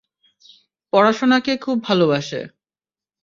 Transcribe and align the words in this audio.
পড়াশোনাকে 0.93 1.53
খুব 1.57 1.77
ভালবাসে। 1.83 2.41